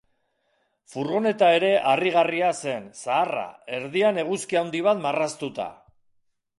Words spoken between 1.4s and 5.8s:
ere harrigarria zen, zaharra, erdian eguzki handi bat marraztuta.